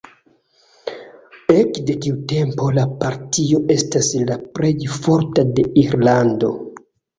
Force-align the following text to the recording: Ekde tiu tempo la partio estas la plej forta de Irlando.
Ekde 1.55 1.95
tiu 2.05 2.15
tempo 2.31 2.71
la 2.79 2.87
partio 3.03 3.61
estas 3.77 4.11
la 4.33 4.41
plej 4.57 4.75
forta 4.97 5.49
de 5.61 5.69
Irlando. 5.85 6.53